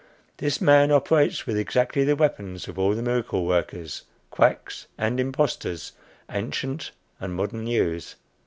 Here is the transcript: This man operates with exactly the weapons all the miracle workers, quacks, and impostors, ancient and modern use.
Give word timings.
This 0.37 0.59
man 0.59 0.91
operates 0.91 1.45
with 1.45 1.59
exactly 1.59 2.03
the 2.03 2.15
weapons 2.15 2.67
all 2.67 2.95
the 2.95 3.03
miracle 3.03 3.45
workers, 3.45 4.01
quacks, 4.31 4.87
and 4.97 5.19
impostors, 5.19 5.91
ancient 6.31 6.89
and 7.19 7.35
modern 7.35 7.67
use. 7.67 8.15